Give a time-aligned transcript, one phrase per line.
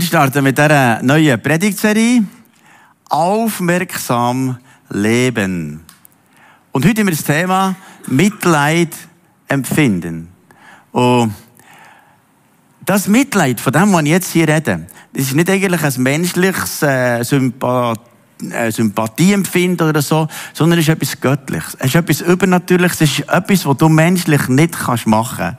[0.00, 2.24] Wir starten mit dieser neuen Predigtserie.
[3.10, 4.56] Aufmerksam
[4.88, 5.84] leben.
[6.72, 7.76] Und heute haben wir das Thema
[8.06, 8.94] Mitleid
[9.46, 10.28] empfinden.
[10.90, 11.34] Und
[12.86, 16.82] das Mitleid, von dem, was ich jetzt hier rede, das ist nicht eigentlich ein menschliches
[16.82, 18.00] äh, Sympathie
[18.52, 21.76] äh, Sympathie empfinden oder so, sondern es ist etwas Göttliches.
[21.78, 23.02] Es ist etwas Übernatürliches.
[23.02, 25.58] Es ist etwas, was du menschlich nicht kannst machen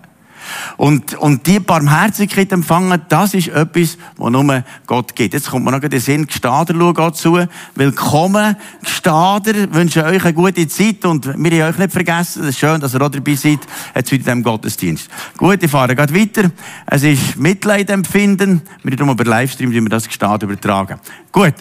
[0.78, 5.34] und, und die Barmherzigkeit empfangen, das ist etwas, was nur Gott gibt.
[5.34, 7.40] Jetzt kommt man noch in den Sinn, Gestader schauen Gott zu.
[7.76, 12.44] Willkommen, Gestader, wünsche euch eine gute Zeit und wir haben euch nicht vergessen.
[12.44, 13.59] Es ist schön, dass ihr auch dabei seid,
[13.95, 15.09] jetzt wieder in diesem Gottesdienst.
[15.38, 16.52] Gut, ich fahre gerade weiter.
[16.86, 18.62] Es ist Mitleid empfinden.
[18.84, 21.00] Wir haben über Livestream, wie wir das Gestader übertragen.
[21.31, 21.56] Gut.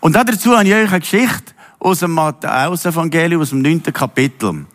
[0.00, 3.82] Und dazu habe ich euch eine Geschichte aus dem Matthäus-Evangelium, aus dem 9.
[3.92, 4.66] Kapitel,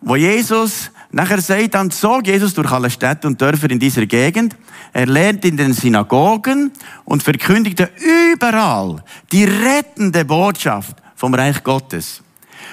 [0.00, 4.56] wo Jesus nachher sagt, dann zog Jesus durch alle Städte und Dörfer in dieser Gegend.
[4.92, 6.72] Er lehrte in den Synagogen
[7.04, 7.90] und verkündigte
[8.32, 9.02] überall
[9.32, 12.22] die rettende Botschaft vom Reich Gottes.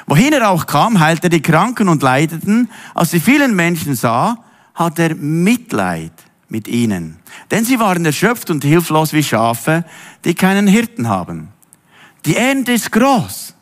[0.05, 2.69] Wohin er auch kam, heilte er die Kranken und Leidenden.
[2.93, 4.37] Als sie vielen Menschen sah,
[4.73, 6.13] hat er Mitleid
[6.49, 7.19] mit ihnen.
[7.51, 9.83] Denn sie waren erschöpft und hilflos wie Schafe,
[10.23, 11.49] die keinen Hirten haben.
[12.25, 13.53] Die Ernte ist groß,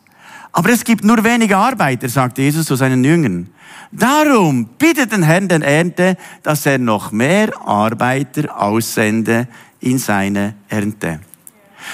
[0.58, 3.50] aber es gibt nur wenige Arbeiter, sagte Jesus zu seinen Jüngern.
[3.92, 9.50] Darum bittet den Herrn der Ernte, dass er noch mehr Arbeiter aussende
[9.82, 11.20] in seine Ernte.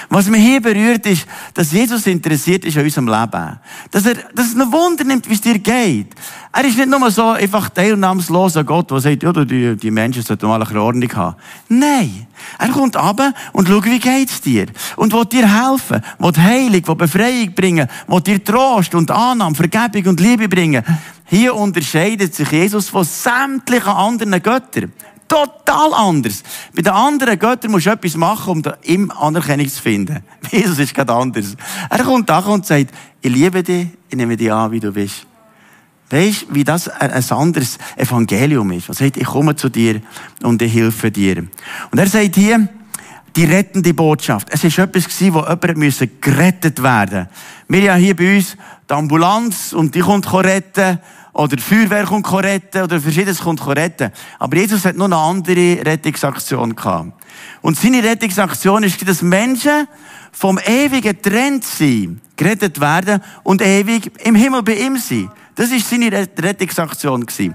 [0.08, 3.58] Was mich hier berührt, ist, dass Jesus interessiert ist an unserem Leben.
[3.90, 6.14] Dass er, dass es ein Wunder nimmt, wie es dir geht.
[6.52, 10.46] Er ist nicht nur so einfach teilnahmsloser Gott, der sagt, ja, die, die Menschen sollten
[10.46, 11.36] mal eine Ordnung haben.
[11.68, 12.26] Nein.
[12.58, 13.20] Er kommt ab
[13.52, 14.66] und schaut, wie geht's dir?
[14.96, 20.06] Und will dir helfen, will Heilung, will Befreiung bringen, will dir Trost und Annahme, Vergebung
[20.06, 20.84] und Liebe bringen.
[21.24, 24.92] Hier unterscheidet sich Jesus von sämtlichen anderen Göttern
[25.28, 26.42] total anders.
[26.74, 30.22] Bei den anderen Göttern musst du etwas machen, um ihm Anerkennung zu finden.
[30.50, 31.56] Jesus ist gerade anders.
[31.88, 35.26] Er kommt da und sagt, ich liebe dich, ich nehme dich an, wie du bist.
[36.10, 38.88] Weißt du, wie das ein anderes Evangelium ist?
[38.88, 40.02] Er sagt, ich komme zu dir
[40.42, 41.38] und ich helfe dir.
[41.90, 42.68] Und er sagt hier,
[43.34, 44.48] die rettende Botschaft.
[44.50, 47.28] Es ist etwas gewesen, wo jemand gerettet werden.
[47.68, 48.56] Wir haben hier bei uns
[48.88, 50.98] die Ambulanz und die kommt retten
[51.32, 54.12] oder die Feuerwehr kommt retten oder verschiedenes kommt retten.
[54.38, 57.12] Aber Jesus hat noch eine andere Rettungsaktion gehabt.
[57.62, 59.88] Und seine Rettungsaktion ist, dass Menschen
[60.30, 65.30] vom ewigen Trend sind, gerettet werden und ewig im Himmel bei ihm sind.
[65.54, 67.54] Das ist seine Rettungsaktion gewesen.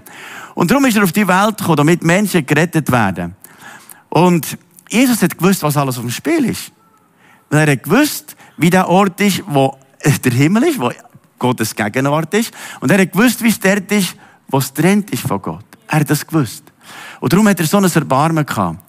[0.55, 3.35] Und darum ist er auf die Welt gekommen, damit Menschen gerettet werden.
[4.09, 4.57] Und
[4.89, 6.71] Jesus hat gewusst, was alles auf dem Spiel ist.
[7.49, 10.91] Weil er hat gewusst, wie der Ort ist, wo der Himmel ist, wo
[11.39, 12.53] Gottes Gegenwart ist.
[12.79, 14.15] Und er hat gewusst, wie es dort ist,
[14.47, 15.65] wo es trennt ist von Gott.
[15.87, 16.63] Er hat das gewusst.
[17.19, 18.79] Und darum hat er so ein Erbarmen gehabt.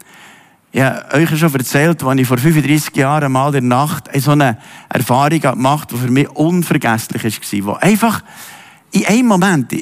[0.70, 4.32] Ich habe euch schon erzählt, als ich vor 35 Jahren mal in der Nacht so
[4.32, 4.58] eine
[4.90, 7.66] Erfahrung gemacht habe, die für mich unvergesslich war.
[7.66, 8.22] Wo einfach
[8.90, 9.72] in einem Moment,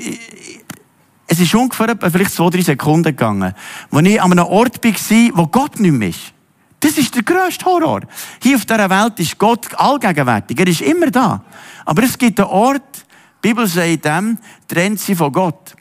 [1.26, 3.52] es ist ungefähr vielleicht zwei, drei Sekunden gegangen,
[3.90, 6.32] wo ich an einem Ort war, wo Gott nicht mehr ist.
[6.80, 8.02] Das ist der grösste Horror.
[8.42, 10.58] Hier auf dieser Welt ist Gott allgegenwärtig.
[10.58, 11.42] Er ist immer da.
[11.84, 12.82] Aber es gibt einen Ort,
[13.42, 14.38] die Bibel sagt dem,
[14.68, 15.74] trennt sie von Gott,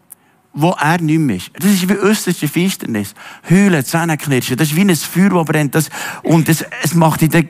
[0.54, 1.52] wo er nicht mehr ist.
[1.54, 3.14] Das ist wie äußerste Finsternis.
[3.50, 5.76] Heulen, Zähneknirschen, das ist wie ein Feuer, das brennt.
[5.76, 5.90] Das,
[6.24, 7.46] und es, es macht in der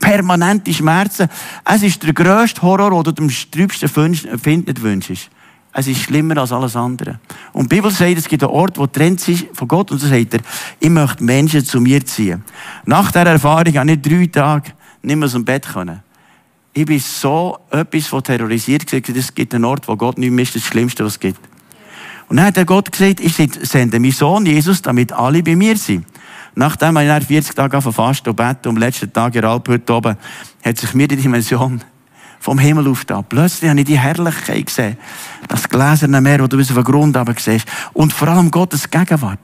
[0.00, 1.28] permanente Schmerzen.
[1.64, 5.30] Es ist der grösste Horror, den du dem trübsten Find wünschst.
[5.72, 7.20] Es ist schlimmer als alles andere.
[7.52, 9.90] Und die Bibel sagt, es gibt einen Ort, wo trennt sich von Gott.
[9.92, 10.40] Und so sagt er,
[10.80, 12.44] ich möchte Menschen zu mir ziehen.
[12.86, 14.72] Nach dieser Erfahrung habe ich drei Tage
[15.02, 16.02] nicht mehr aus dem Bett können.
[16.72, 20.42] Ich bin so etwas von terrorisiert gesagt, es gibt einen Ort, wo Gott nicht mehr
[20.42, 21.40] ist, das Schlimmste, was es gibt.
[22.28, 25.76] Und dann hat der Gott gesagt, ich sende meinen Sohn Jesus, damit alle bei mir
[25.76, 26.06] sind.
[26.54, 30.16] Nachdem ich nach 40 Tagen fast und beten, am letzten Tag in Alp heute oben,
[30.64, 31.80] hat sich mir die Dimension
[32.40, 33.24] vom Himmel aufgetan.
[33.28, 34.96] Plötzlich habe ich die Herrlichkeit gesehen.
[35.46, 37.68] Das gläserne Meer, das du auf den Grund aber siehst.
[37.92, 39.38] Und vor allem Gottes Gegenwart.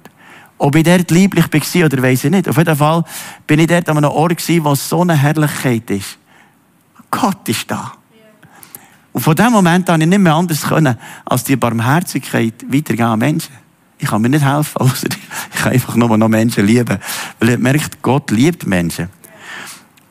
[0.59, 2.49] Ob ich dort lieblich war oder weiss ich nicht.
[2.49, 3.05] Auf jeden Fall
[3.47, 6.19] bin ich dort an einem Ort gewesen, wo so eine Herrlichkeit ist.
[7.11, 7.93] Gott ist da.
[9.13, 10.97] Und von dem Moment an ich nicht mehr anders können,
[11.27, 13.55] als die Barmherzigkeit weitergehen an Menschen.
[13.99, 15.09] Ich kann mir nicht helfen, außer
[15.55, 16.99] ich kann einfach nur noch Menschen lieben.
[17.41, 19.09] Weil ich merkt, Gott liebt Menschen.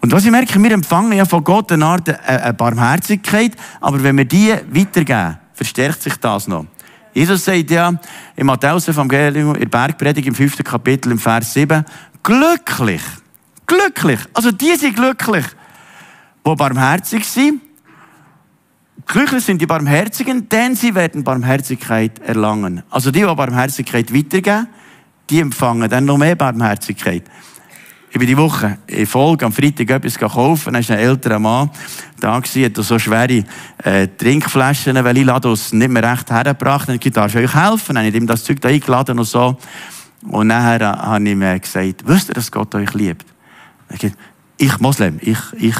[0.05, 4.03] Und was ich merke, wir empfangen ja von Gott eine Art äh, eine Barmherzigkeit, aber
[4.03, 6.67] wenn wir die weitergeben, verstärkt sich das noch.
[7.11, 7.91] Jesus sagt ja
[8.35, 11.83] im Matthäus-Evangelium, in der Bergpredigt im fünften Kapitel, im Vers 7,
[12.21, 13.01] glücklich,
[13.65, 15.45] glücklich, also die sind glücklich,
[16.45, 17.61] die barmherzig sind.
[19.07, 22.83] Glücklich sind die Barmherzigen, denn sie werden Barmherzigkeit erlangen.
[22.91, 24.67] Also die, die Barmherzigkeit weitergeben,
[25.31, 27.23] die empfangen dann noch mehr Barmherzigkeit.
[28.15, 30.71] Ich bin die Woche in Folge am Freitag etwas kaufen.
[30.71, 31.69] Dann ist ein älterer Mann
[32.17, 33.43] da gewesen, hat so schwere
[33.83, 36.87] äh, Trinkflaschen, weil ich Ladus nicht mehr recht hergebracht.
[36.87, 37.93] Dann gesagt, darf ich euch helfen?
[37.93, 39.57] Dann habe ich ihm das Zeug da eingeladen und so.
[40.29, 43.25] Und nachher äh, habe ich ihm gesagt, wisst ihr, dass Gott euch liebt?
[43.89, 44.17] Gesagt,
[44.55, 45.75] ich Moslem, ich, ich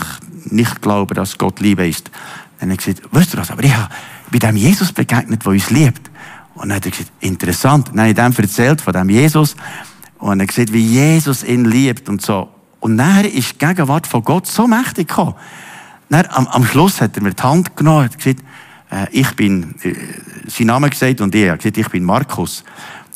[0.51, 2.11] nicht glaube, dass Gott Liebe ist.
[2.59, 3.87] Dann hat er gesagt, wisst ihr was, aber ich habe
[4.29, 6.11] bei dem Jesus begegnet, der uns liebt.
[6.55, 7.87] Und dann hat er gesagt, interessant.
[7.93, 9.55] Dann habe ich dem erzählt von dem Jesus.
[10.19, 12.49] Und er sieht, wie Jesus ihn liebt und so.
[12.79, 15.35] Und nachher ist die Gegenwart von Gott so mächtig gekommen.
[16.09, 18.43] Dann, am, am Schluss hat er mir die Hand genommen und gesagt,
[18.91, 19.93] äh, ich bin, äh,
[20.47, 22.63] sein Name gesagt und er gesagt, ich bin Markus.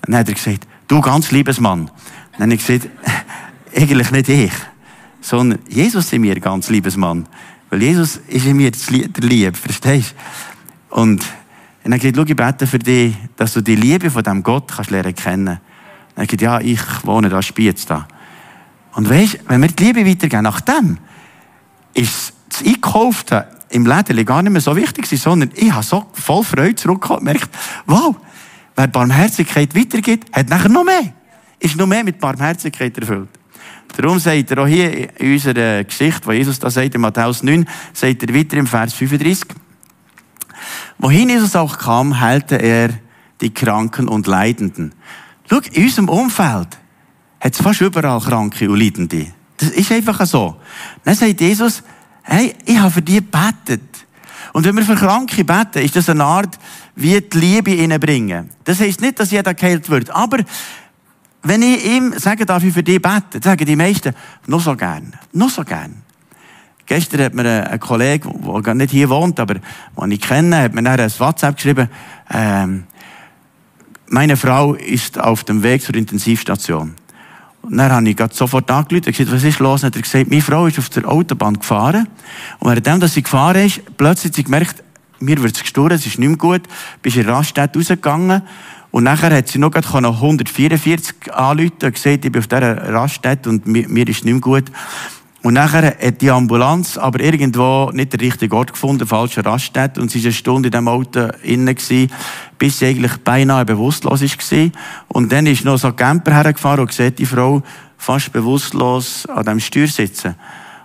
[0.05, 1.91] Und dann hat er gesagt, du ganz liebes Mann.
[2.33, 2.89] Dann habe ich gesagt,
[3.75, 4.51] eigentlich nicht ich,
[5.21, 7.27] sondern Jesus in mir ganz liebes Mann.
[7.69, 10.15] Weil Jesus ist in mir der Liebe, verstehst
[10.89, 10.95] du?
[10.95, 11.23] Und
[11.83, 14.41] dann habe ich gesagt, schau, ich bete für dich, dass du die Liebe von diesem
[14.41, 15.59] Gott kannst lernen kennen
[16.19, 18.07] er sagt, ja, ich wohne da, Spiez da.
[18.93, 20.97] Und weißt, wenn wir die Liebe weitergeben, nach dem,
[21.93, 26.43] ist das Einkaufte im Läden gar nicht mehr so wichtig sondern ich habe so voll
[26.43, 27.49] Freude zurückgekommen und gemerkt,
[27.85, 28.15] wow,
[28.75, 31.13] wer Barmherzigkeit weitergibt, hat nachher noch mehr.
[31.59, 33.29] Ist noch mehr mit Barmherzigkeit erfüllt.
[33.95, 37.67] Darum sagt er auch hier in unserer Geschichte, wo Jesus da sagt, in Matthäus 9,
[37.93, 39.47] sagt er weiter im Vers 35,
[40.97, 42.91] wohin Jesus auch kam, heilte er
[43.41, 44.93] die Kranken und Leidenden.
[45.49, 46.77] Schau, in unserem Umfeld
[47.39, 49.27] hat es fast überall Kranke und Leidende.
[49.57, 50.57] Das ist einfach so.
[51.03, 51.83] Dann sagt Jesus,
[52.23, 54.05] hey, ich habe für die gebetet.
[54.53, 56.57] Und wenn wir für Kranke beten, ist das eine Art,
[56.95, 58.49] wie die Liebe ihnen bringen.
[58.63, 60.09] Das heisst nicht, dass jeder geheilt wird.
[60.11, 60.39] Aber
[61.43, 64.13] wenn ich ihm sage, darf ich für die beten, sagen die meisten,
[64.47, 65.13] noch so gern.
[65.33, 66.03] Noch so gern.
[66.85, 70.73] Gestern hat mir ein Kollege, der gar nicht hier wohnt, aber den ich kenne, hat
[70.73, 71.87] mir nachher ein WhatsApp geschrieben,
[72.31, 72.85] ähm,
[74.09, 76.95] meine Frau ist auf dem Weg zur Intensivstation.
[77.61, 79.83] Und dann habe ich sofort angerufen und gesagt, was ist los?
[79.83, 82.07] Und hat er gesagt, meine Frau ist auf der Autobahn gefahren.
[82.59, 84.83] Und währenddem, dass sie gefahren ist, plötzlich hat sie gemerkt,
[85.19, 86.61] mir wird es gestorben, es ist nicht mehr gut,
[87.01, 88.41] bist in Raststätte rausgegangen.
[88.91, 93.67] Und nachher hat sie noch 144 anrufen und gesagt, ich bin auf dieser Raststätte und
[93.67, 94.71] mir, mir ist nicht mehr gut.
[95.41, 100.11] Und nachher hat die Ambulanz aber irgendwo nicht den richtigen Ort gefunden, falsche Raststätte, und
[100.11, 102.11] sie war eine Stunde in diesem Auto innen gewesen,
[102.57, 104.69] bis sie eigentlich beinahe bewusstlos war.
[105.07, 107.63] Und dann ist noch so ein Camper hergefahren und sieht die Frau
[107.97, 110.35] fast bewusstlos an diesem Steuer sitzen.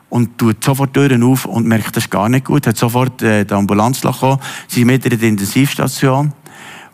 [0.09, 3.45] Und tut sofort Türen auf und merkt, das ist gar nicht gut, hat sofort äh,
[3.45, 4.39] die Ambulanz bekommen.
[4.69, 6.33] Sie ist mit in der Intensivstation.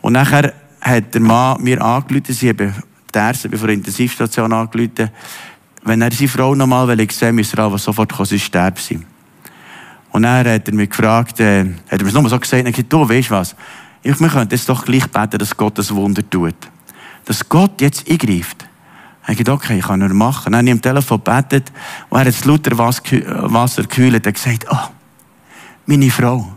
[0.01, 2.75] Und nachher hat der Mann mir angerufen, sie haben
[3.15, 5.11] die Ärzte vor der Intensivstation angerufen,
[5.82, 9.00] wenn er seine Frau noch mal sehen müsste er aber sofort kommen, sie sterben sie.
[10.11, 12.93] Und dann hat er mich gefragt, äh, hat er mir nur so gesagt, er gesagt,
[12.93, 13.55] du, weißt was?
[14.03, 16.55] Ich, wir könnten jetzt doch gleich beten, dass Gott das Wunder tut.
[17.25, 18.67] Dass Gott jetzt eingreift.
[19.29, 20.53] Ich gesagt, okay, ich kann nur machen.
[20.53, 21.71] Dann habe ich am Telefon gebetet
[22.09, 24.88] und er hat das lauter Wasser gekühlt und gesagt, oh,
[25.87, 26.56] meine Frau.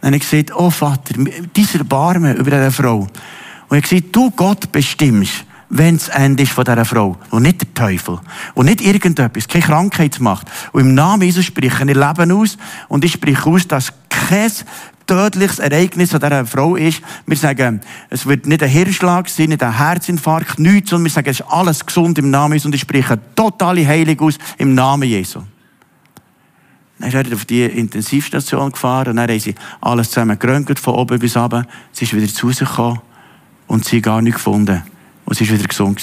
[0.00, 1.14] Dann habe ich gesagt, oh Vater,
[1.54, 3.00] dieser Barme über diese Frau.
[3.00, 3.10] Und
[3.70, 7.16] er hat gesagt, du Gott bestimmst, wenn das Ende ist von dieser Frau.
[7.30, 8.20] Und nicht der Teufel.
[8.54, 9.48] Und nicht irgendetwas.
[9.48, 10.46] Keine Krankheitsmacht.
[10.72, 12.56] Und im Namen Jesus spreche ich Leben aus.
[12.88, 14.50] Und ich spreche aus, dass kein
[15.06, 17.02] tödliches Ereignis an dieser Frau ist.
[17.26, 17.80] Wir sagen,
[18.10, 21.46] es wird nicht ein Hirnschlag sein, nicht ein Herzinfarkt, nichts, sondern wir sagen, es ist
[21.48, 22.66] alles gesund im Namen Jesus.
[22.66, 25.40] Und ich spreche totale Heilung aus im Namen Jesu.
[26.98, 30.94] Dann ist er auf die Intensivstation gefahren und dann haben sie alles zusammen geröntgt, von
[30.94, 31.66] oben bis unten.
[31.92, 33.00] Sie ist wieder zu Hause gekommen
[33.66, 34.82] und sie gar nicht gefunden.
[35.24, 36.00] Und sie war wieder gesund.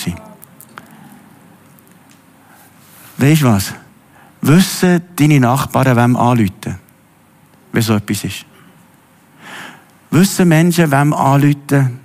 [3.17, 3.73] Weißt du was?
[4.41, 6.79] Wissen deine Nachbarn, wem anrufen,
[7.71, 8.45] wenn so etwas ist?
[10.09, 11.99] Wissen Menschen, wem anrufen,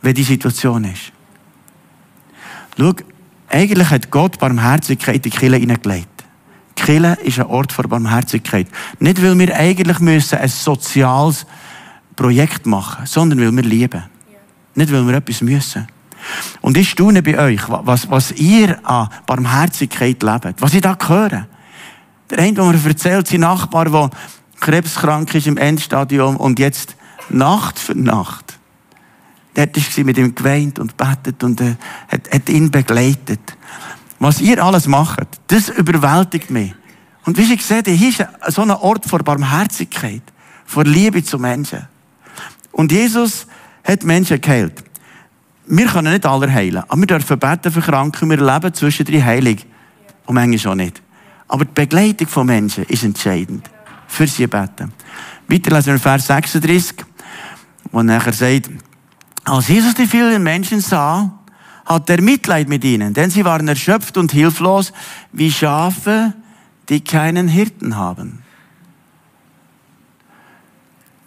[0.00, 1.12] wenn die Situation ist?
[2.78, 2.94] Schau,
[3.48, 6.08] eigentlich hat Gott Barmherzigkeit in die Kirche hineingelegt.
[6.76, 8.66] Die Kirche ist ein Ort für Barmherzigkeit.
[8.98, 11.46] Nicht, weil wir eigentlich müssen ein soziales
[12.16, 14.02] Projekt machen müssen, sondern weil wir lieben.
[14.74, 15.86] Nicht, weil wir etwas müssen.
[16.60, 20.60] Und ich staune bei euch, was, was ihr an Barmherzigkeit lebt.
[20.60, 21.46] Was ich da höre.
[22.30, 24.10] Der eine, der mir erzählt, sein Nachbar, der
[24.60, 26.96] krebskrank ist im Endstadium und jetzt
[27.28, 28.58] Nacht für Nacht.
[29.56, 31.76] Der war mit ihm geweint und betet und äh,
[32.08, 33.40] hat, hat ihn begleitet.
[34.18, 36.74] Was ihr alles macht, das überwältigt mich.
[37.24, 40.22] Und wie ich sehe, hier ist so ein Ort vor Barmherzigkeit,
[40.66, 41.86] vor Liebe zu Menschen.
[42.72, 43.46] Und Jesus
[43.84, 44.82] hat Menschen geheilt.
[45.66, 49.06] Wir können nicht alle heilen, aber wir dürfen beten für Kranke und wir leben zwischen
[49.06, 49.66] drei heilig.
[50.26, 51.02] Und manchmal auch nicht.
[51.48, 53.70] Aber die Begleitung von Menschen ist entscheidend.
[54.08, 54.92] Für sie beten.
[55.48, 56.96] Weiter lesen wir Vers 36,
[57.92, 58.70] wo nachher sagt,
[59.44, 61.30] als Jesus die vielen Menschen sah,
[61.84, 64.92] hat er Mitleid mit ihnen, denn sie waren erschöpft und hilflos
[65.32, 66.32] wie Schafe,
[66.88, 68.42] die keinen Hirten haben.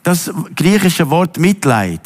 [0.02, 2.02] Das griechische Wort Mitleid,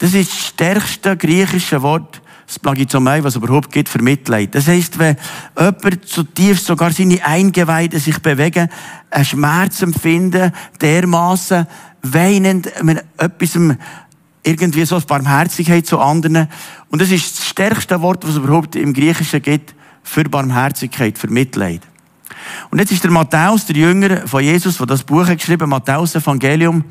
[0.00, 4.54] das ist das stärkste griechische Wort, das Plagizomai, was es überhaupt gibt für Mitleid.
[4.54, 5.16] Das heisst, wenn
[5.56, 8.70] jemand zutiefst sogar seine Eingeweide sich bewegen,
[9.10, 11.66] einen Schmerz empfinden, dermaßen
[12.02, 12.72] weinend,
[13.18, 13.58] etwas
[14.42, 16.48] irgendwie so eine Barmherzigkeit zu anderen.
[16.88, 21.28] Und das ist das stärkste Wort, was es überhaupt im Griechischen gibt für Barmherzigkeit, für
[21.28, 21.82] Mitleid.
[22.70, 26.14] Und jetzt ist der Matthäus, der Jünger von Jesus, der das Buch hat geschrieben, Matthäus
[26.14, 26.84] Evangelium,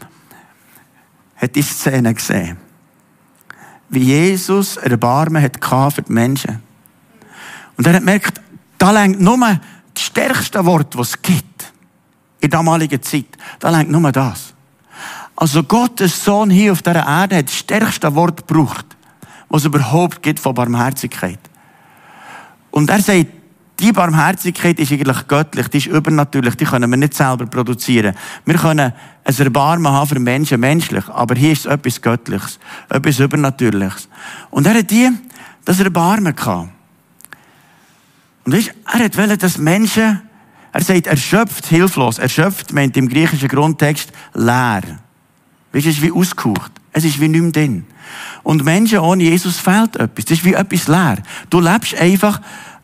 [1.37, 2.68] hat die Szene gesehen.
[3.89, 6.61] Wie Jesus Erbarmen hat für die Menschen.
[7.77, 8.41] Und er hat gemerkt,
[8.77, 11.73] da längt nur das stärkste Wort, was es gibt.
[12.41, 13.37] In der damaligen Zeit.
[13.59, 14.53] Da längt nur das.
[15.35, 18.85] Also Gottes Sohn hier auf dieser Erde hat das stärkste Wort gebraucht,
[19.47, 21.39] was es überhaupt gibt von Barmherzigkeit.
[22.71, 23.27] Und er sagt,
[23.79, 28.15] die Barmherzigkeit ist eigentlich göttlich, die ist übernatürlich, die können wir nicht selber produzieren.
[28.45, 28.93] Wir können
[29.23, 32.59] ein Erbarmen haben für Menschen, menschlich, aber hier ist etwas Göttliches,
[32.89, 34.09] etwas Übernatürliches.
[34.49, 35.09] Und er hat die,
[35.65, 36.69] das Erbarmen gehabt.
[38.45, 40.21] Und weißt, er hat wollen, dass Menschen,
[40.71, 42.17] er sagt erschöpft, hilflos.
[42.17, 44.81] Erschöpft meint im griechischen Grundtext leer.
[45.71, 46.71] Weißt, es ist wie ausgehaucht.
[46.91, 47.85] Es ist wie nicht drin.
[48.43, 50.25] Und Menschen ohne Jesus fehlt etwas.
[50.25, 51.17] Das ist wie etwas leer.
[51.49, 52.41] Du lebst einfach,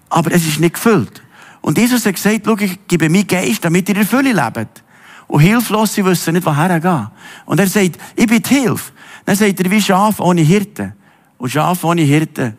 [0.09, 1.21] aber es ist nicht gefüllt.
[1.62, 4.83] Und Jesus hat gesagt, schau, ich gebe mir Geist, damit ihr in Fülle lebt.
[5.27, 7.07] Und hilflos, sie wissen nicht, woher gehen.
[7.45, 8.91] Und er sagt, ich bin die Hilfe.
[9.25, 10.93] Dann sagt er, wie Schaf ohne Hirte.
[11.38, 12.55] Und Schafe ohne Hirte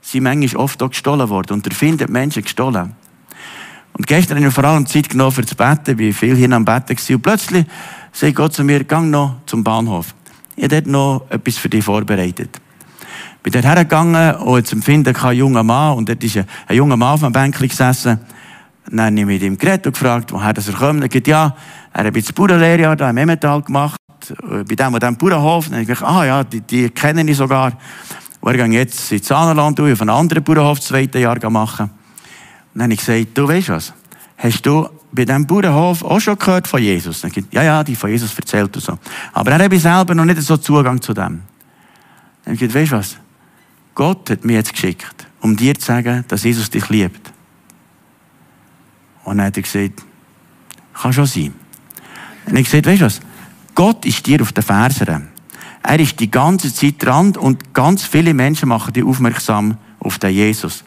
[0.00, 1.54] sind manchmal oft auch gestohlen worden.
[1.54, 2.94] Und er findet Menschen gestohlen.
[3.92, 6.50] Und gestern habe ich vor allem Zeit genommen für das Betten, ich war viel hier
[6.52, 7.66] am Betten und plötzlich
[8.12, 10.14] sagt Gott zu mir, gang noch zum Bahnhof.
[10.56, 12.59] Ich habe dort noch etwas für dich vorbereitet.
[13.42, 17.14] Bin dort hergegangen und jetzt empfinden kein junger Mann und dort ist ein, junger Mann
[17.14, 18.20] auf einem Bänkchen gesessen.
[18.90, 21.02] Dann habe ich mit ihm geredet und gefragt, woher das er kommt.
[21.02, 21.54] Er sagt, ja,
[21.92, 23.98] er hat das Bauernlehrjahr da im Emmental gemacht,
[24.38, 25.66] bei dem und dem Bauernhof.
[25.66, 27.72] Dann habe ich gesagt, ah ja, die, die kenne ich sogar.
[28.40, 31.86] Und er geht jetzt ins Saarland auf einen anderen Bauernhof das zweite Jahr machen.
[31.86, 31.90] Und
[32.74, 33.92] dann habe ich gesagt, du weißt was,
[34.36, 37.20] hast du bei diesem Bauernhof auch schon gehört von Jesus?
[37.22, 38.98] Dann ja, ja, die von Jesus erzählt und so.
[39.32, 41.42] Aber er habe selber noch nicht so Zugang zu dem.
[42.44, 43.16] Dann habe ich gesagt, weißt du was,
[43.94, 47.32] Gott hat mich jetzt geschickt, um dir zu sagen, dass Jesus dich liebt.
[49.24, 50.02] Und dann hat er gesagt,
[50.94, 51.54] kann schon sein.
[52.46, 53.20] Und ich gesagt, weißt du was?
[53.74, 55.28] Gott ist dir auf den Fersen.
[55.82, 60.34] Er ist die ganze Zeit dran und ganz viele Menschen machen dich aufmerksam auf den
[60.34, 60.84] Jesus.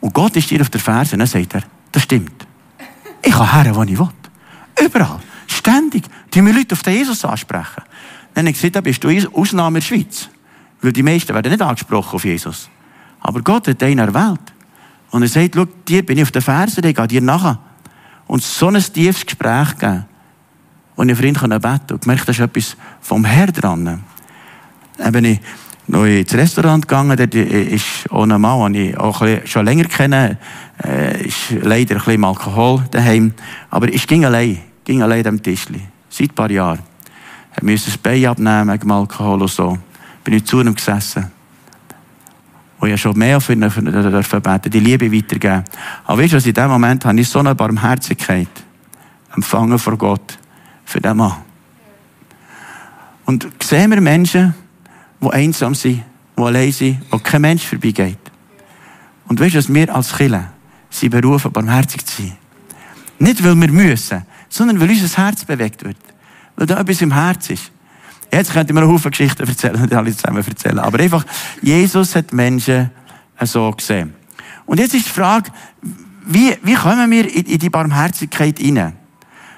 [0.00, 1.18] Und Gott ist dir auf der Fersen.
[1.18, 1.62] Dann sagt er,
[1.92, 2.46] das stimmt.
[3.22, 4.08] Ich kann her, wo ich will.
[4.84, 5.20] Überall.
[5.46, 6.04] Ständig.
[6.34, 7.82] Die mir Leute auf den Jesus ansprechen.
[8.34, 10.28] Dann habe ich gesagt, da bist du Ausnahme in der Schweiz.
[10.82, 12.68] Weil die meisten werden nicht angesprochen auf Jesus.
[13.20, 14.40] Aber Gott hat einen erwählt.
[15.10, 17.58] Und er sagt, schau, dir bin ich auf den Fersen, ich gehe dir nachher.
[18.26, 20.04] Und so ein tiefes Gespräch gegeben.
[20.96, 21.94] Und ich für ihn beten konnte.
[21.94, 24.02] Und gemerkt, da ist etwas vom Herr dran.
[24.96, 25.40] Dann bin ich
[25.86, 27.16] noch ins Restaurant gegangen.
[27.16, 30.38] Dort ist auch ein Mann, den ich auch schon länger kenne.
[30.82, 33.32] Äh, ist leider ein bisschen Alkohol daheim.
[33.70, 34.58] Aber ich ging allein.
[34.84, 35.80] Ging allein am Tischli.
[36.08, 36.80] Seit ein paar Jahren.
[37.54, 39.78] Er musste das Bein abnehmen wegen Alkohol und so
[40.26, 41.30] bin ich zu ihm gesessen.
[42.80, 45.62] Und ich schon mehr für ihn beten, die Liebe weitergeben.
[46.04, 48.48] Aber weißt du, was in dem Moment habe ich so eine Barmherzigkeit
[49.32, 50.36] empfangen von Gott
[50.84, 51.36] für den Mann.
[53.24, 54.52] Und sehen wir Menschen,
[55.20, 56.02] die einsam sind,
[56.36, 58.18] die allein sind, wo kein Mensch vorbeigeht.
[59.28, 60.50] Und weißt du, was wir als Killer
[60.90, 62.36] sind berufen, barmherzig zu sein.
[63.20, 65.96] Nicht, weil wir müssen, sondern weil unser Herz bewegt wird.
[66.56, 67.70] Weil da etwas im Herz ist.
[68.36, 70.78] Jetzt könnte mir einen Haufen Geschichten erzählen, nicht alle zusammen erzählen.
[70.78, 71.24] Aber einfach,
[71.62, 72.90] Jesus hat Menschen
[73.40, 74.12] so gesehen.
[74.66, 75.50] Und jetzt ist die Frage,
[76.26, 78.92] wie, wie kommen wir in, in die Barmherzigkeit hinein?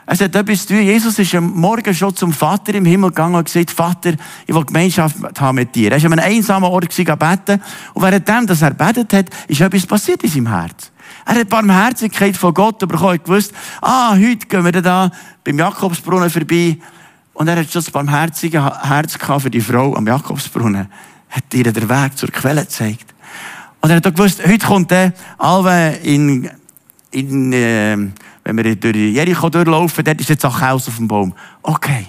[0.07, 0.85] Es hat etwas zu tun.
[0.85, 4.13] Jesus ist am Morgen schon zum Vater im Himmel gegangen und gesagt, Vater,
[4.47, 5.91] ich will Gemeinschaft haben mit dir.
[5.91, 7.61] Er war an einem einsamen Ort beten.
[7.95, 10.93] Und währenddem, dass er betet hat, ist etwas passiert in seinem Herz.
[11.27, 13.15] Er hat Barmherzigkeit von Gott bekommen.
[13.15, 15.11] Er gewusst, ah, heute gehen wir da
[15.43, 16.79] beim Jakobsbrunnen vorbei.
[17.39, 20.89] Und er hat schon das barmherzige Herz für die Frau am Jakobsbrunnen.
[21.31, 23.15] Hat ihr den Weg zur Quelle gezeigt.
[23.81, 26.51] Und er hat auch gewusst, heute kommt der Alwe in,
[27.13, 27.97] in, äh,
[28.43, 31.33] wenn wir durch Jericho durchlaufen, dort ist jetzt auch Haus auf dem Baum.
[31.63, 32.09] Okay.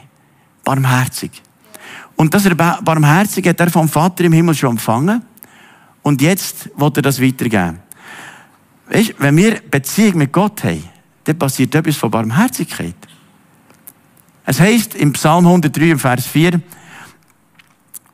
[0.64, 1.44] Barmherzig.
[2.16, 5.22] Und das er barmherzig hat er vom Vater im Himmel schon empfangen.
[6.02, 7.78] Und jetzt will er das weitergeben.
[8.90, 10.84] Weißt, wenn wir Beziehung mit Gott haben,
[11.26, 12.96] dann passiert etwas von Barmherzigkeit.
[14.50, 16.60] Es heißt im Psalm 103, Vers 4,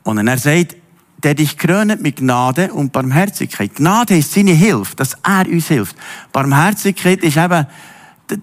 [0.03, 0.75] und er sagt,
[1.23, 3.73] der dich krönet mit Gnade und Barmherzigkeit.
[3.73, 5.95] Gnade ist seine Hilfe, dass er uns hilft.
[6.33, 7.65] Barmherzigkeit ist eben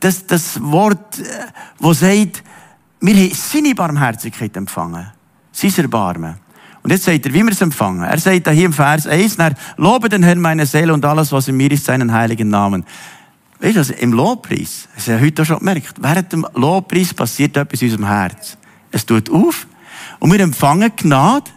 [0.01, 1.25] das, das Wort, äh,
[1.81, 2.43] wo sagt,
[3.03, 5.09] wir haben seine Barmherzigkeit empfangen.
[5.53, 6.37] Sein Erbarmen.
[6.83, 8.05] Und jetzt sagt er, wie wir es empfangen.
[8.05, 11.31] Er sagt da hier im Vers 1, er, lobe den Herrn meine Seele und alles,
[11.31, 12.87] was in mir ist, seinen heiligen Namen.
[13.63, 17.81] Weißt du, also im Lobpreis, das haben heute schon gemerkt, während dem Lobpreis passiert etwas
[17.81, 18.59] in unserem Herz.
[18.91, 19.69] Es tut auf
[20.19, 21.49] und wir empfangen Gnade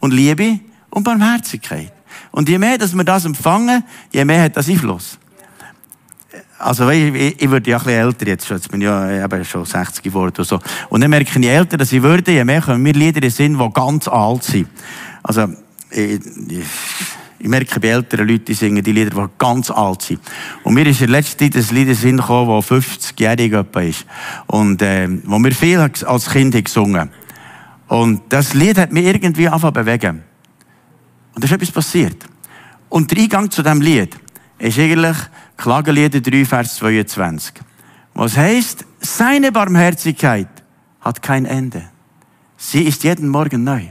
[0.00, 1.92] und Liebe und Barmherzigkeit.
[2.30, 5.18] Und je mehr, dass wir das empfangen, je mehr hat das Einfluss.
[6.58, 8.56] Also, ich, ich, ich würde ja ein bisschen älter jetzt schon.
[8.56, 10.58] Jetzt bin ich ja eben schon 60 geworden und so.
[10.88, 13.30] Und dann merke ich, je älter dass ich würde, je mehr kommen mir Lieder in
[13.30, 14.68] Sinn, die ganz alt sind.
[15.22, 15.48] Also,
[15.90, 16.18] ich,
[16.48, 16.64] ich,
[17.42, 20.20] ich merke bei älteren Leuten, die singen die Lieder, die ganz alt sind.
[20.62, 23.52] Und mir ist in letzter Zeit ein Lied in Sinn gekommen, das 50-jährig
[23.88, 24.06] ist.
[24.46, 27.10] Und, äh, wo wir viel als Kind gesungen
[27.88, 30.22] Und das Lied hat mich irgendwie angefangen bewegen.
[31.34, 32.24] Und da ist etwas passiert.
[32.88, 34.16] Und der Eingang zu diesem Lied
[34.60, 35.16] ist eigentlich
[35.56, 37.54] Klagelieder 3, Vers 22.
[38.14, 40.48] Was heißt, seine Barmherzigkeit
[41.00, 41.88] hat kein Ende.
[42.56, 43.88] Sie ist jeden Morgen neu.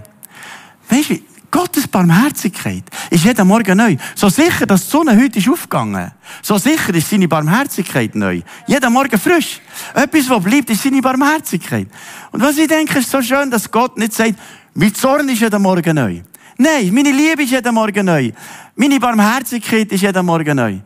[1.51, 3.98] Gottes Barmherzigkeit ist jeden Morgen neu.
[4.15, 6.12] So sicher, dass die Sonne heute ist aufgegangen.
[6.41, 8.41] So sicher ist seine Barmherzigkeit neu.
[8.67, 9.60] Jeden Morgen frisch.
[9.93, 11.88] Etwas, was bleibt, ist seine Barmherzigkeit.
[12.31, 14.36] Und was ich denke, ist so schön, dass Gott nicht sagt,
[14.74, 16.22] mein Zorn ist jeden Morgen neu.
[16.58, 18.31] Nein, meine Liebe ist jeden Morgen neu.
[18.75, 20.77] Meine Barmherzigkeit ist jeden Morgen neu.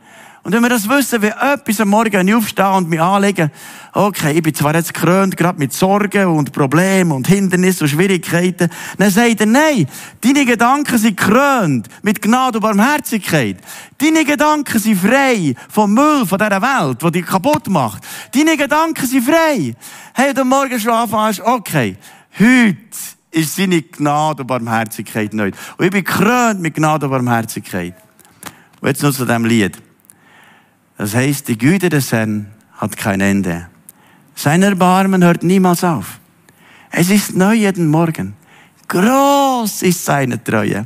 [0.46, 3.50] Und wenn wir das wissen, wie etwas am Morgen aufstehen und mich anlegen,
[3.94, 8.70] okay, ich bin zwar jetzt gekrönt, gerade mit Sorgen und Problemen und Hindernissen und Schwierigkeiten,
[9.00, 9.88] dann sagt er, nein,
[10.22, 13.58] deine Gedanken sind gekrönt mit Gnade und Barmherzigkeit.
[13.98, 18.04] Deine Gedanken sind frei vom Müll von dieser Welt, der dich kaputt macht.
[18.32, 19.74] Deine Gedanken sind frei.
[20.14, 21.98] Hey, du Morgen schon anfängst, okay,
[22.38, 22.78] heute
[23.32, 25.50] ist seine Gnade und Barmherzigkeit neu.
[25.78, 27.96] Und ich bin gekrönt mit Gnade und Barmherzigkeit.
[28.80, 29.82] Und jetzt noch zu diesem Lied.
[30.98, 32.48] Das heißt, die Güte des Herrn
[32.78, 33.68] hat kein Ende.
[34.36, 36.20] Sein Erbarmen hört niemals auf.
[36.92, 38.36] Es ist neu jeden Morgen.
[38.88, 40.86] Groß ist seine Treue.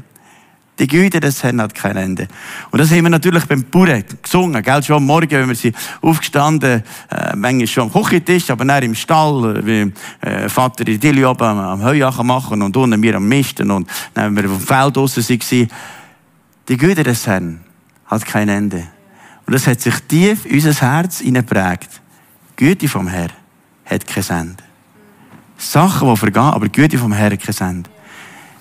[0.79, 2.27] Die Güte des Herrn hat kein Ende.
[2.71, 4.81] Und das haben wir natürlich beim Bauern gesungen, gell?
[4.81, 8.95] Schon am Morgen, wenn wir sie aufgestanden, äh, manchmal schon am Küchentisch, aber dann im
[8.95, 13.27] Stall, wie äh, Vater in Dilli oben am, am Heuachen machen und unten wir am
[13.27, 15.67] Misten und dann, wenn wir dem Feld draussen waren.
[16.69, 17.59] Die Güte des Herrn
[18.05, 18.87] hat kein Ende.
[19.49, 21.89] Und das hat sich tief in unser Herz hineingeprägt.
[22.55, 23.33] Güte vom Herrn
[23.83, 24.63] hat kein Ende.
[25.57, 27.89] Sachen, die vergehen, aber Güte vom Herrn hat kein Ende.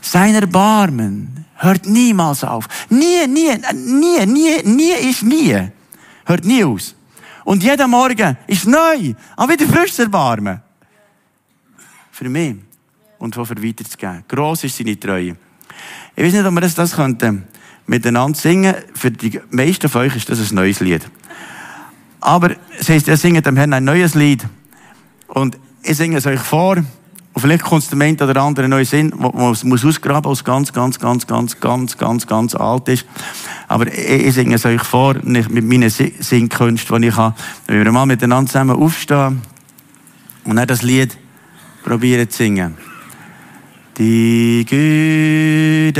[0.00, 2.66] Sein Erbarmen hört niemals auf.
[2.88, 5.68] Nie, nie, nie, nie, nie ist nie.
[6.24, 6.94] Hört nie aus.
[7.44, 10.62] Und jeden Morgen ist neu, aber wieder frisches Erbarmen.
[12.10, 12.56] Für mich
[13.18, 14.24] und für weiterzugeben.
[14.26, 15.36] Gross ist seine Treue.
[16.16, 17.46] Ich weiß nicht, ob wir das, das könnten
[17.88, 18.74] miteinander singen.
[18.94, 21.02] Für die meisten von euch ist das ein neues Lied.
[22.20, 24.46] Aber es heisst, ihr singt dem Herrn ein neues Lied.
[25.28, 26.76] Und ich singe es euch vor.
[26.76, 30.42] Und vielleicht kommt es dem einen oder anderen neu Sinn, wo es muss ausgraben, was
[30.42, 33.06] ganz, ganz, ganz, ganz, ganz, ganz, ganz alt ist.
[33.68, 37.36] Aber ich singe es euch vor, nicht mit meinen Singkünsten, die ich habe.
[37.66, 39.42] Wenn wir mal miteinander zusammen aufstehen
[40.44, 41.16] und dann das Lied
[41.84, 42.87] probieren zu singen.
[43.98, 45.96] Die Güte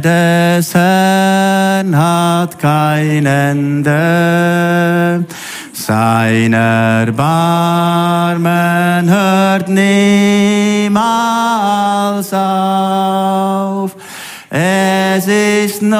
[0.00, 5.24] des Herrn hat kein Ende.
[5.72, 7.10] Sein Erbarmen
[9.10, 9.92] hört niemals
[12.32, 13.96] auf.
[14.48, 15.98] Es ist neu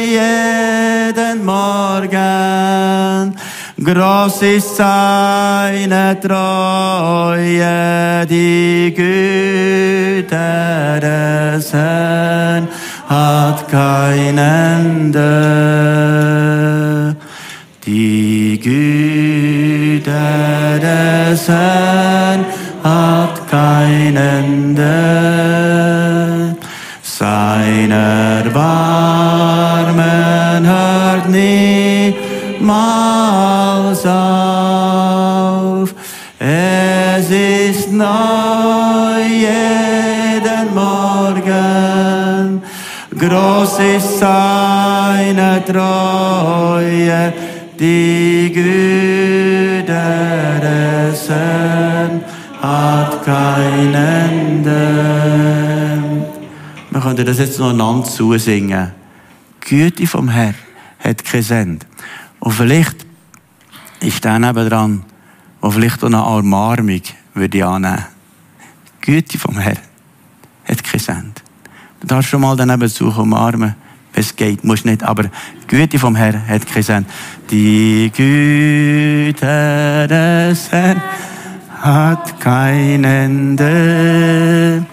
[0.00, 3.21] jeden Morgen.
[3.84, 7.66] Groß ist seine Treue,
[8.26, 10.36] die Güte
[11.00, 12.68] des Herrn
[13.08, 15.24] hat kein Ende.
[17.84, 20.12] Die Güte
[20.80, 22.44] des Herrn
[22.84, 24.94] hat kein Ende.
[27.02, 28.62] Sein Erbarmen
[30.66, 31.28] hört
[32.62, 35.92] niemals auf.
[36.38, 42.62] Es ist neu jeden Morgen.
[43.18, 47.32] Groß ist seine Treue,
[47.78, 49.84] die Güte
[50.62, 52.24] des Herrn
[52.62, 54.72] hat kein Ende.
[56.90, 58.92] Wir können das jetzt noch einander zusingen.
[59.60, 60.54] Güte vom Herrn
[61.00, 61.91] hat kein Ende.
[62.42, 63.06] Und vielleicht
[64.00, 64.36] ist der
[64.68, 65.04] dran,
[65.62, 66.24] der vielleicht auch eine
[67.34, 68.04] würde ich annehmen.
[69.00, 69.78] Güte vom Herrn
[70.64, 71.40] hat kein Ende.
[72.00, 73.76] Du darfst schon mal daneben suchen, umarmen.
[74.12, 75.30] Es geht, muss nicht, aber die
[75.68, 77.06] Güte vom Herrn hat keinen Sinn.
[77.48, 79.36] Die Güte
[80.08, 81.00] des Herrn
[81.80, 84.84] hat kein Ende.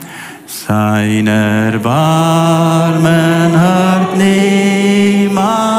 [0.46, 5.70] Seiner Barmen hört niemals.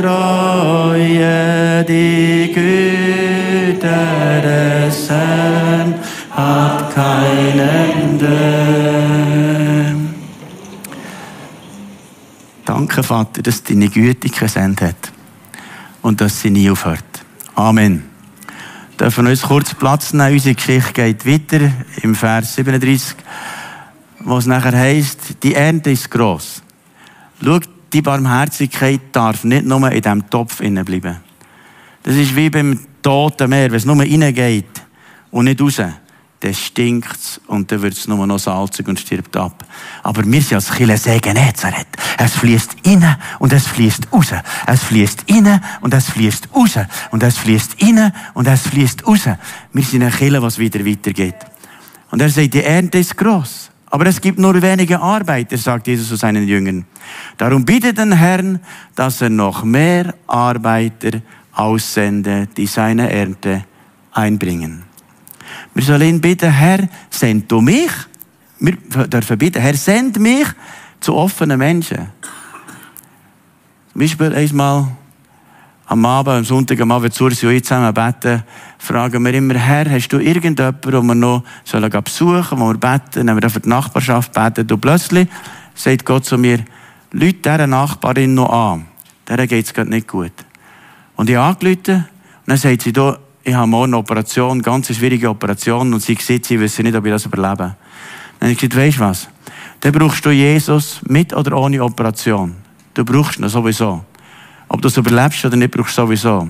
[0.00, 3.96] Treue, die Güte
[4.42, 5.94] des Herrn
[6.30, 8.30] hat kein Ende.
[12.64, 15.12] Danke, Vater, dass deine Güte kein Ende hat
[16.00, 17.04] und dass sie nie aufhört.
[17.54, 18.04] Amen.
[18.98, 20.32] Dürfen wir uns kurz Platz nehmen?
[20.32, 23.16] Unsere Geschichte geht weiter im Vers 37,
[24.20, 26.62] wo es nachher heisst, die Ernte ist gross.
[27.44, 27.60] Schau,
[27.92, 31.16] die Barmherzigkeit darf nicht nur in diesem Topf bleiben.
[32.02, 33.70] Das ist wie beim toten Meer.
[33.70, 34.82] Wenn es nur reingeht
[35.30, 35.82] und nicht raus,
[36.40, 39.64] dann stinkt es und dann wird es nur noch salzig und stirbt ab.
[40.02, 41.88] Aber wir sind als Chile Segen Nazareth.
[42.16, 44.32] Es fließt rein und es fließt raus.
[44.66, 46.78] Es fließt rein und es fließt raus.
[47.10, 49.28] Und es fließt rein und es fließt raus.
[49.72, 51.36] Wir sind ein Chile, was wieder weitergeht.
[52.10, 53.69] Und er sagt, die Ernte ist gross.
[53.90, 56.84] Aber es gibt nur wenige Arbeiter, sagt Jesus zu seinen Jüngern.
[57.36, 58.60] Darum bittet den Herrn,
[58.94, 61.20] dass er noch mehr Arbeiter
[61.52, 63.64] aussende, die seine Ernte
[64.12, 64.84] einbringen.
[65.74, 67.90] Wir sollen bitten, Herr, send du mich.
[68.60, 68.76] Wir
[69.08, 70.46] dürfen bitten, Herr, send mich
[71.00, 72.08] zu offenen Menschen.
[73.92, 74.88] Zum Beispiel einmal
[75.90, 78.44] am Abend, am Sonntag, am Abend, zur Sie zusammen beten,
[78.78, 82.78] fragen wir immer, Herr, hast du irgendjemanden, den wir noch sollen besuchen sollen, wo wir
[82.78, 85.28] beten, wenn wir für die Nachbarschaft beten, und plötzlich
[85.74, 86.60] sagt Gott zu mir,
[87.10, 88.86] Leute dieser Nachbarin noch an.
[89.28, 90.30] Der geht es gerade nicht gut.
[91.16, 92.06] Und ich angerufen, und
[92.46, 96.16] dann sagt sie, du, ich habe morgen eine Operation, eine ganz schwierige Operation, und sie
[96.20, 97.56] sieht, sie wissen nicht, ob ich das überlebe.
[98.38, 99.28] Dann habe ich gesagt, weisst du was?
[99.80, 102.54] Dann brauchst du Jesus mit oder ohne Operation.
[102.94, 104.04] Du brauchst ihn sowieso.
[104.72, 106.48] Ob du es überlebst oder nicht, brauchst sowieso.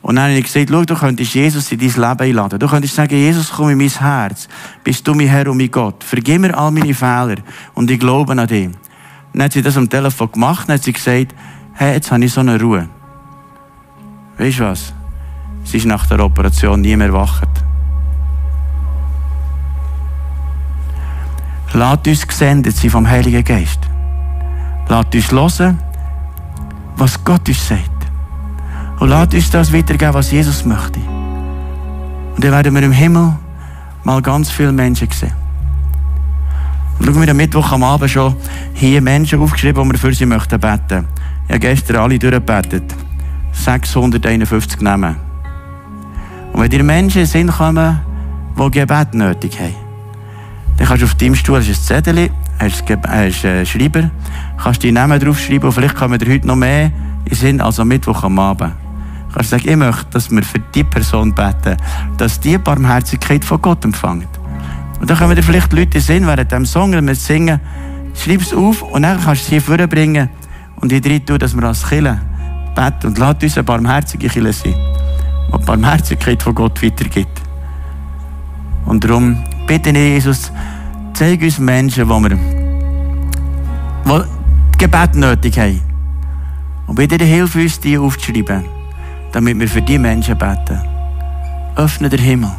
[0.00, 2.58] Und dann habe ich gesagt, schau, du könntest Jesus in dein Leben einladen.
[2.58, 4.48] Du könntest sagen, Jesus, komm in mein Herz.
[4.82, 6.02] Bist du mein Herr und mein Gott.
[6.02, 7.36] Vergib mir all meine Fehler.
[7.74, 8.70] Und ich glaube an dich.
[9.34, 10.68] Dann hat sie das am Telefon gemacht.
[10.68, 11.34] Dann hat sie gesagt,
[11.74, 12.88] hey, jetzt habe ich so eine Ruhe.
[14.38, 14.94] Weißt du was?
[15.64, 17.48] Sie ist nach der Operation nie mehr erwacht.
[21.74, 23.80] Lasst uns gesendet sein vom Heiligen Geist.
[24.88, 25.78] Lasst uns hören,
[26.98, 27.90] was Gott uns sagt.
[28.98, 30.98] Und lasst uns das weitergeben, was Jesus möchte.
[32.34, 33.34] Und dann werden wir im Himmel
[34.04, 35.32] mal ganz viele Menschen sehen.
[36.98, 38.34] Und schauen wir am Mittwoch am Abend schon
[38.74, 41.06] hier Menschen aufgeschrieben, die wir für sie möchten beten.
[41.46, 42.94] Ich habe gestern alle durchgebetet.
[43.52, 45.16] 651 Namen.
[46.52, 48.00] Und wenn dir Menschen in Sinn kommen,
[48.56, 49.74] die Gebet nötig haben,
[50.76, 54.10] dann kannst du auf deinem Stuhl hast ein Zettel, äh, Schreiber,
[54.62, 56.90] kannst deinen Namen draufschreiben und vielleicht kommen dir heute noch mehr
[57.24, 58.72] in Sinn als am Mittwoch am Abend.
[59.28, 61.76] Du kannst sagen, ich möchte, dass wir für die Person beten,
[62.16, 64.28] dass die Barmherzigkeit von Gott empfängt.
[65.00, 67.60] Und dann kommen dir vielleicht Leute Sinn, während dem Song, wenn wir singen,
[68.14, 70.28] schreib es auf und dann kannst du es hier vorbringen
[70.80, 72.20] und in drin tun, dass wir als Kille
[72.74, 77.42] beten und lass uns eine barmherzige Kille sein, die die Barmherzigkeit von Gott weitergibt.
[78.86, 80.50] Und darum bitte ich Jesus,
[81.12, 84.37] zeig uns Menschen, wo wir die
[84.78, 85.80] Gebet nötig haben.
[86.86, 88.64] Und bitte hilf uns, die aufzuschreiben,
[89.32, 90.80] damit wir für die Menschen beten.
[91.74, 92.52] Öffne den Himmel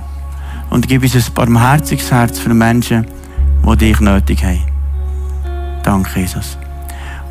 [0.70, 3.08] und gib uns ein barmherziges Herz für Menschen,
[3.66, 4.66] die dich nötig haben.
[5.82, 6.58] Danke, Jesus.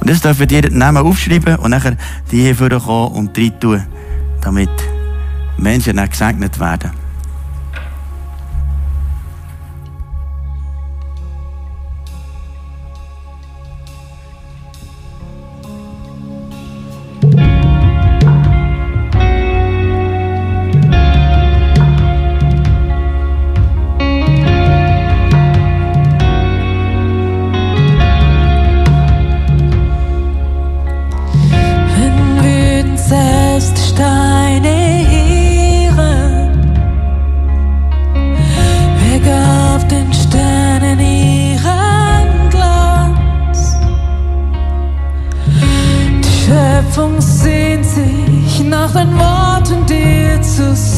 [0.01, 1.97] Und das dürfen dir den Namen aufschreiben und nachher
[2.31, 3.85] die hier vorkommen und rein tun,
[4.41, 4.71] damit
[5.59, 7.08] Menschen dann gesegnet werden.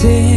[0.00, 0.29] Tausend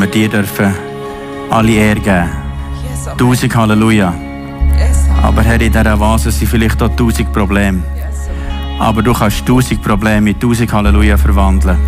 [0.00, 0.74] wir dir dürfen
[1.50, 2.30] alle Ehre geben.
[3.16, 4.14] Tausend Halleluja.
[5.22, 7.82] Aber Herr, in dieser Vase sind vielleicht auch tausend Probleme.
[8.78, 11.78] Aber du kannst tausend Probleme in tausend Halleluja verwandeln.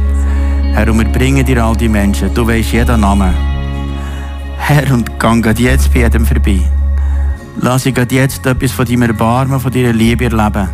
[0.72, 2.32] Herr, und wir bringen dir all die Menschen.
[2.32, 3.34] Du weißt jeden Namen.
[4.58, 6.60] Herr, und gang jetzt bei jedem vorbei.
[7.60, 10.68] Lass ich jetzt etwas von deinem Erbarmen, von deiner Liebe erleben.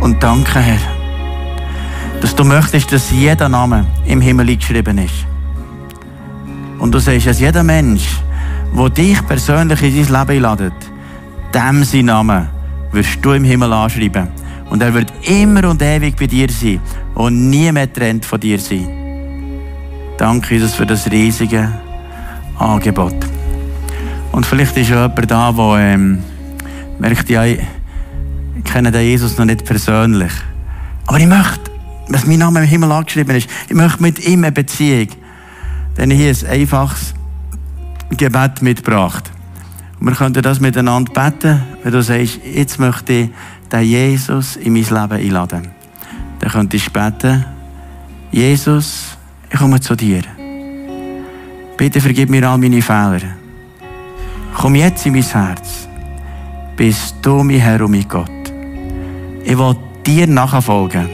[0.00, 0.80] Und danke, Herr,
[2.20, 5.27] dass du möchtest, dass jeder Name im Himmel geschrieben ist.
[6.78, 8.08] Und du sagst, dass jeder Mensch,
[8.76, 10.72] der dich persönlich in sein Leben einladet,
[11.54, 12.48] dem sein Name
[12.92, 14.28] wirst du im Himmel anschreiben.
[14.70, 16.80] Und er wird immer und ewig bei dir sein
[17.14, 18.86] und nie mehr getrennt von dir sein.
[20.18, 21.72] Danke, Jesus, für das riesige
[22.58, 23.14] Angebot.
[24.32, 26.22] Und vielleicht ist ja jemand da, der ähm,
[26.98, 27.60] merkt, ja, ich
[28.64, 30.32] kenne den Jesus noch nicht persönlich.
[31.06, 31.70] Aber ich möchte,
[32.08, 35.08] dass mein Name im Himmel angeschrieben ist, ich möchte mit ihm eine Beziehung.
[35.98, 37.12] Dann hier ein einfaches
[38.10, 39.32] Gebet mitgebracht.
[39.98, 43.30] Und wir könnten das miteinander beten, wenn du sagst, jetzt möchte ich
[43.72, 45.68] den Jesus in mein Leben einladen.
[46.38, 47.44] Dann könntest du beten,
[48.30, 49.16] Jesus,
[49.50, 50.22] ich komme zu dir.
[51.76, 53.34] Bitte vergib mir all meine Fehler.
[54.54, 55.88] Komm jetzt in mein Herz.
[56.76, 58.30] Bist du mein Herr und mein Gott.
[59.42, 61.08] Ich will dir nachfolgen.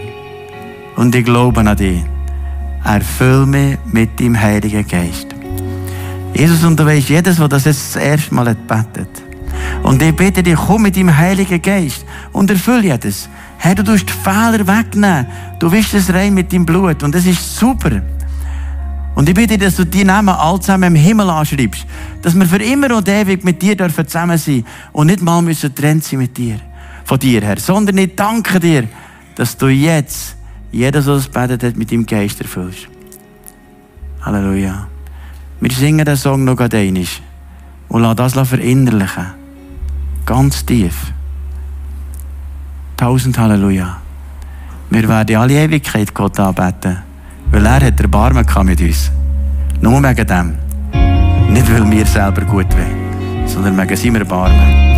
[0.97, 2.05] Und ich glaube an dich.
[2.85, 5.35] Erfüll mich mit deinem Heiligen Geist.
[6.35, 9.09] Jesus, und du weißt, jedes, der das jetzt das erste Mal betet.
[9.83, 13.29] Und ich bitte dich, komm mit deinem Heiligen Geist und erfüll jedes.
[13.59, 15.27] Herr, du tust die Fehler wegnehmen.
[15.59, 17.03] Du wischst es rein mit deinem Blut.
[17.03, 18.03] Und das ist super.
[19.14, 21.87] Und ich bitte, dass du die Namen all zusammen im Himmel anschreibst.
[22.20, 25.73] Dass wir für immer und ewig mit dir dürfen zusammen sein und nicht mal müssen
[25.75, 26.57] getrennt sein mit dir.
[27.05, 27.59] Von dir, Herr.
[27.59, 28.88] Sondern ich danke dir,
[29.37, 30.37] dass du jetzt
[30.75, 32.89] jeder, der das betet hat, mit deinem Geist erfüllst.
[34.23, 34.89] Halleluja.
[35.61, 37.05] Wir singen den Song noch gerade einmal.
[37.89, 39.27] Und lassen das verinnerlichen.
[40.27, 41.13] Ganz tief.
[42.97, 43.99] Tausend Halleluja.
[44.91, 46.99] Wir werden alle Ewigkeit Gott anbeten.
[47.53, 49.13] Weil er hat Erbarmen mit uns.
[49.81, 50.55] Nur wegen dem.
[51.53, 54.93] Nicht, weil wir selber gut wollen, sondern wegen seinem Erbarmen.